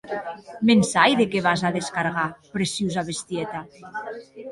Me’n 0.67 0.79
sai 0.91 1.13
de 1.19 1.27
qué 1.31 1.39
vas 1.47 1.61
a 1.67 1.71
descargar, 1.77 2.23
preciosa 2.55 3.07
bestieta. 3.11 3.59